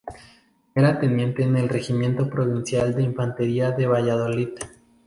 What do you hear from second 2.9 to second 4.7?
de infantería de Valladolid.